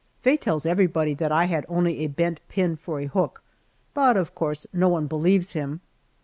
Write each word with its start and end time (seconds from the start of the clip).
Faye 0.23 0.35
tells 0.35 0.65
everybody 0.65 1.13
that 1.13 1.31
I 1.31 1.45
had 1.45 1.63
only 1.69 1.99
a 1.99 2.07
bent 2.07 2.39
pin 2.49 2.75
for 2.75 2.99
a 2.99 3.05
hook, 3.05 3.43
but 3.93 4.17
of 4.17 4.33
course 4.33 4.65
no 4.73 4.89
one 4.89 5.05
believes 5.05 5.53
him. 5.53 5.79